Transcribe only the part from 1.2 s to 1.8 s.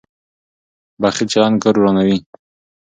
چلند کور